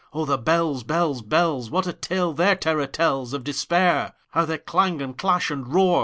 Oh, 0.11 0.25
the 0.25 0.39
bells, 0.39 0.81
bells, 0.81 1.21
bells! 1.21 1.69
What 1.69 1.85
a 1.85 1.93
tale 1.93 2.33
their 2.33 2.55
terror 2.55 2.87
tellsOf 2.87 3.43
Despair! 3.43 4.13
How 4.31 4.45
they 4.45 4.57
clang, 4.57 4.99
and 4.99 5.15
clash, 5.15 5.51
and 5.51 5.71
roar! 5.71 5.99